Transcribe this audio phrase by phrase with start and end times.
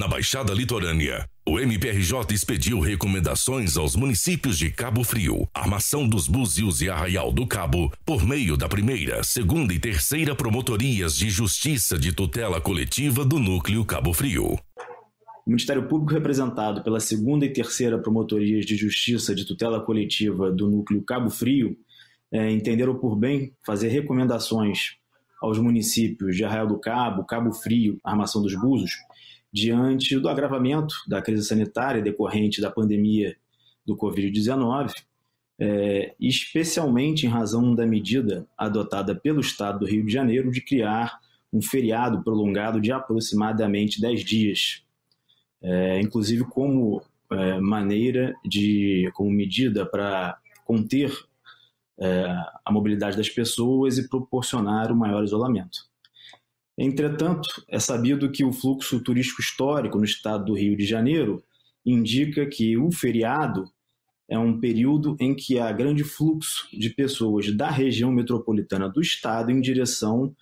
[0.00, 6.80] Na Baixada Litorânea, o MPRJ expediu recomendações aos municípios de Cabo Frio, Armação dos Búzios
[6.80, 12.14] e Arraial do Cabo, por meio da primeira, segunda e terceira promotorias de justiça de
[12.14, 14.54] tutela coletiva do Núcleo Cabo Frio.
[15.46, 20.66] O Ministério Público, representado pela segunda e terceira promotorias de justiça de tutela coletiva do
[20.66, 21.76] Núcleo Cabo Frio,
[22.32, 24.98] é, entenderam por bem fazer recomendações
[25.40, 28.92] aos municípios de Arraial do Cabo, Cabo Frio, Armação dos Búzios,
[29.52, 33.36] diante do agravamento da crise sanitária decorrente da pandemia
[33.84, 34.92] do Covid-19,
[35.58, 41.18] é, especialmente em razão da medida adotada pelo Estado do Rio de Janeiro de criar
[41.52, 44.84] um feriado prolongado de aproximadamente 10 dias,
[45.62, 51.12] é, inclusive como é, maneira de, como medida para conter
[52.00, 52.24] é,
[52.64, 55.90] a mobilidade das pessoas e proporcionar o maior isolamento.
[56.78, 61.44] Entretanto, é sabido que o fluxo turístico histórico no estado do Rio de Janeiro
[61.84, 63.64] indica que o feriado
[64.26, 69.50] é um período em que há grande fluxo de pessoas da região metropolitana do estado
[69.50, 70.34] em direção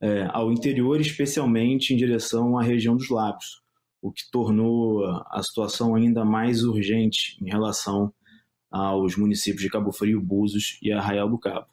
[0.00, 3.62] é, ao interior, especialmente em direção à região dos lagos,
[4.02, 8.12] o que tornou a situação ainda mais urgente em relação
[8.74, 11.66] aos municípios de Cabo Frio, Búzios e Arraial do Cabo.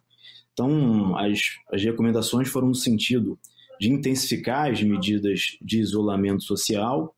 [0.53, 1.39] Então, as,
[1.73, 3.39] as recomendações foram no sentido
[3.79, 7.15] de intensificar as medidas de isolamento social,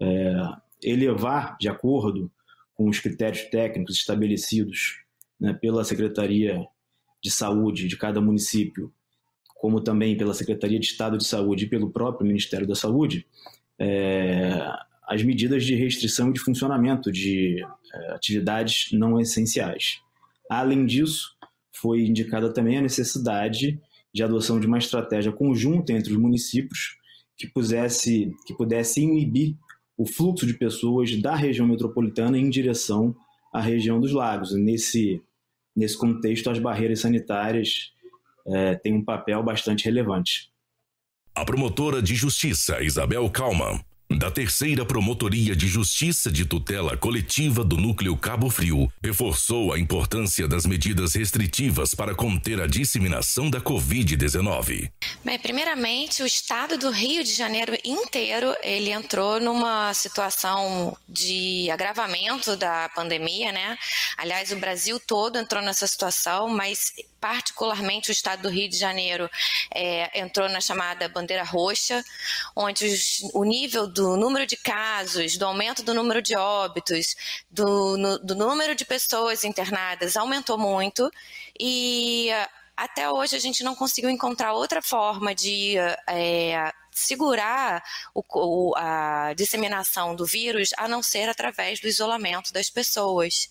[0.00, 0.42] é,
[0.82, 2.32] elevar, de acordo
[2.74, 5.02] com os critérios técnicos estabelecidos
[5.38, 6.66] né, pela Secretaria
[7.22, 8.90] de Saúde de cada município,
[9.56, 13.26] como também pela Secretaria de Estado de Saúde e pelo próprio Ministério da Saúde,
[13.78, 14.66] é,
[15.06, 17.62] as medidas de restrição de funcionamento de
[18.10, 20.00] atividades não essenciais.
[20.48, 21.36] Além disso,
[21.72, 23.80] foi indicada também a necessidade
[24.12, 26.96] de adoção de uma estratégia conjunta entre os municípios
[27.36, 29.56] que pudesse, que pudesse inibir
[29.96, 33.14] o fluxo de pessoas da região metropolitana em direção
[33.52, 34.52] à região dos lagos.
[34.54, 35.22] Nesse,
[35.76, 37.92] nesse contexto, as barreiras sanitárias
[38.46, 40.50] é, têm um papel bastante relevante.
[41.34, 43.80] A promotora de justiça Isabel Kalman
[44.20, 50.46] da Terceira Promotoria de Justiça de Tutela Coletiva do Núcleo Cabo Frio, reforçou a importância
[50.46, 54.90] das medidas restritivas para conter a disseminação da Covid-19.
[55.24, 62.58] Bem, primeiramente, o estado do Rio de Janeiro inteiro, ele entrou numa situação de agravamento
[62.58, 63.78] da pandemia, né?
[64.18, 69.30] Aliás, o Brasil todo entrou nessa situação, mas particularmente o estado do Rio de Janeiro
[69.74, 72.02] é, entrou na chamada bandeira roxa,
[72.56, 77.16] onde os, o nível do número de casos, do aumento do número de óbitos,
[77.50, 81.10] do, no, do número de pessoas internadas aumentou muito
[81.58, 82.30] e
[82.76, 85.76] até hoje a gente não conseguiu encontrar outra forma de
[86.08, 87.82] é, segurar
[88.14, 93.48] o, a disseminação do vírus a não ser através do isolamento das pessoas.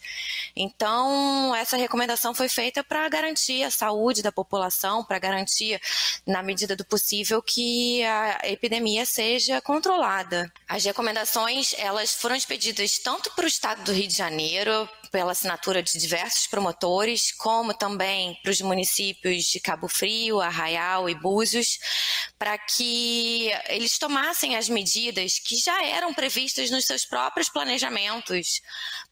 [0.55, 5.81] Então, essa recomendação foi feita para garantir a saúde da população, para garantir,
[6.25, 10.51] na medida do possível, que a epidemia seja controlada.
[10.67, 15.81] As recomendações elas foram expedidas tanto para o estado do Rio de Janeiro, pela assinatura
[15.81, 21.79] de diversos promotores, como também para os municípios de Cabo Frio, Arraial e Búzios,
[22.37, 28.61] para que eles tomassem as medidas que já eram previstas nos seus próprios planejamentos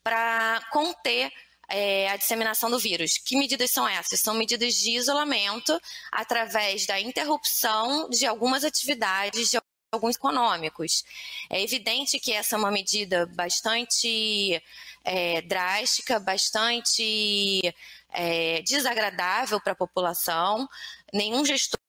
[0.04, 1.32] para conter
[1.70, 3.18] é, a disseminação do vírus.
[3.18, 4.20] Que medidas são essas?
[4.20, 5.80] São medidas de isolamento
[6.12, 9.58] através da interrupção de algumas atividades de
[9.92, 11.04] alguns econômicos.
[11.50, 14.62] É evidente que essa é uma medida bastante
[15.04, 17.74] é, drástica, bastante
[18.10, 20.68] é, desagradável para a população.
[21.14, 21.80] Nenhum gestor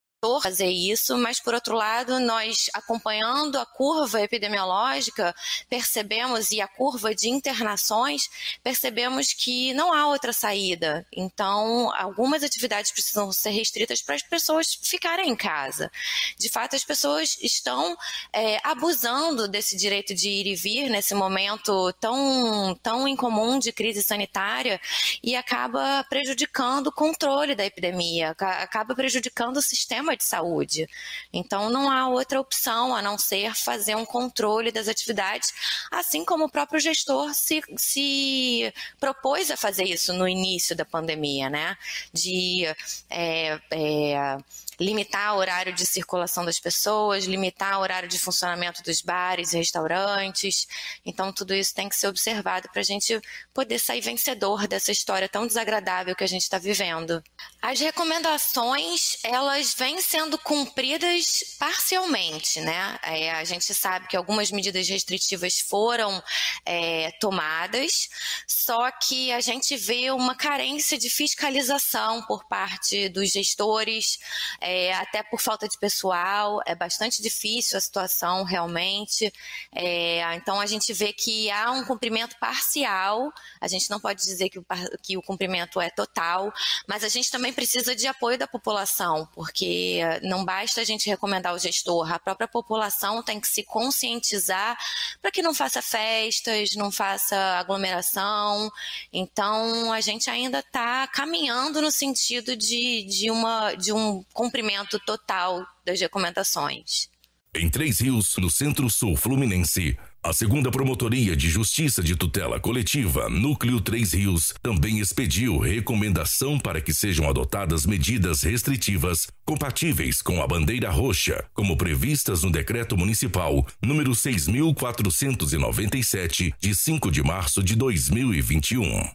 [0.41, 5.33] fazer isso, mas por outro lado, nós acompanhando a curva epidemiológica,
[5.69, 8.29] percebemos e a curva de internações,
[8.61, 11.05] percebemos que não há outra saída.
[11.15, 15.89] Então, algumas atividades precisam ser restritas para as pessoas ficarem em casa.
[16.37, 17.95] De fato, as pessoas estão
[18.33, 24.03] é, abusando desse direito de ir e vir nesse momento tão, tão incomum de crise
[24.03, 24.81] sanitária
[25.23, 30.87] e acaba prejudicando o controle da epidemia, acaba prejudicando o sistema de saúde.
[31.31, 35.53] Então, não há outra opção a não ser fazer um controle das atividades,
[35.91, 41.49] assim como o próprio gestor se, se propôs a fazer isso no início da pandemia,
[41.49, 41.77] né?
[42.13, 42.65] De
[43.09, 44.37] é, é,
[44.79, 49.57] limitar o horário de circulação das pessoas, limitar o horário de funcionamento dos bares e
[49.57, 50.67] restaurantes.
[51.05, 53.19] Então, tudo isso tem que ser observado para a gente
[53.53, 57.21] poder sair vencedor dessa história tão desagradável que a gente está vivendo.
[57.61, 62.99] As recomendações, elas vêm sendo cumpridas parcialmente, né?
[63.03, 66.21] É, a gente sabe que algumas medidas restritivas foram
[66.65, 68.09] é, tomadas,
[68.47, 74.19] só que a gente vê uma carência de fiscalização por parte dos gestores,
[74.61, 79.31] é, até por falta de pessoal, é bastante difícil a situação realmente.
[79.73, 84.49] É, então a gente vê que há um cumprimento parcial, a gente não pode dizer
[84.49, 84.65] que o,
[85.01, 86.53] que o cumprimento é total,
[86.87, 89.88] mas a gente também precisa de apoio da população, porque
[90.21, 94.77] não basta a gente recomendar o gestor, a própria população tem que se conscientizar
[95.21, 98.71] para que não faça festas, não faça aglomeração.
[99.11, 105.65] Então a gente ainda está caminhando no sentido de, de, uma, de um cumprimento total
[105.85, 107.09] das recomendações.
[107.55, 113.81] Em Três Rios, no Centro-Sul Fluminense, a segunda Promotoria de Justiça de Tutela Coletiva, Núcleo
[113.81, 120.91] Três Rios, também expediu recomendação para que sejam adotadas medidas restritivas compatíveis com a bandeira
[120.91, 129.09] roxa, como previstas no Decreto Municipal número 6497, de 5 de março de 2021.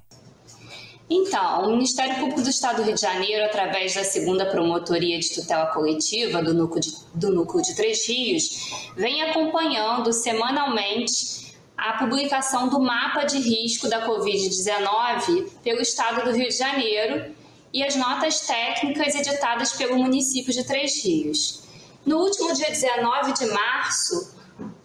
[1.09, 5.35] Então, o Ministério Público do Estado do Rio de Janeiro, através da segunda Promotoria de
[5.35, 12.69] Tutela Coletiva do Núcleo de, do Núcleo de Três Rios, vem acompanhando semanalmente a publicação
[12.69, 17.35] do mapa de risco da Covid-19 pelo Estado do Rio de Janeiro
[17.73, 21.65] e as notas técnicas editadas pelo município de Três Rios.
[22.07, 24.35] No último dia 19 de março,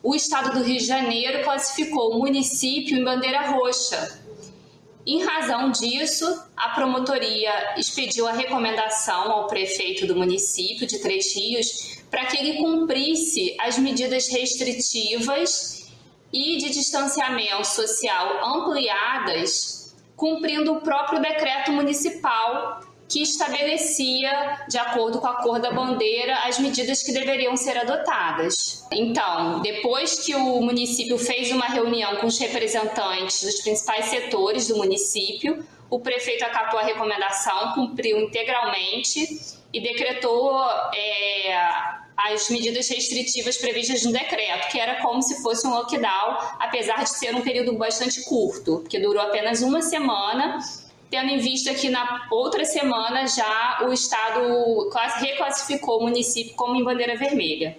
[0.01, 4.18] o Estado do Rio de Janeiro classificou o município em bandeira roxa,
[5.05, 11.99] em razão disso, a promotoria expediu a recomendação ao prefeito do município de Três Rios
[12.11, 15.89] para que ele cumprisse as medidas restritivas
[16.31, 25.25] e de distanciamento social ampliadas, cumprindo o próprio decreto municipal que estabelecia, de acordo com
[25.25, 28.85] a cor da bandeira, as medidas que deveriam ser adotadas.
[28.91, 34.77] Então, depois que o município fez uma reunião com os representantes dos principais setores do
[34.77, 39.39] município, o prefeito acatou a recomendação, cumpriu integralmente
[39.73, 40.63] e decretou
[40.93, 41.51] é,
[42.15, 47.09] as medidas restritivas previstas no decreto, que era como se fosse um lockdown, apesar de
[47.09, 50.59] ser um período bastante curto, porque durou apenas uma semana
[51.09, 54.89] tendo em vista que na outra semana já o Estado
[55.19, 57.77] reclassificou o município como em bandeira vermelha.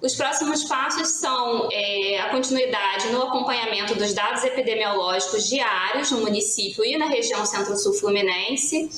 [0.00, 6.84] Os próximos passos são é, a continuidade no acompanhamento dos dados epidemiológicos diários no município
[6.84, 8.88] e na região centro-sul fluminense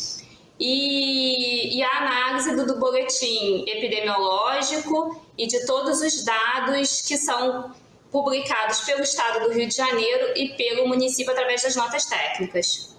[0.59, 7.75] e, e, a análise do, do boletim epidemiológico e de todos os dados que são
[8.13, 12.95] publicados pelo Estado do Rio de Janeiro e pelo município através das notas técnicas.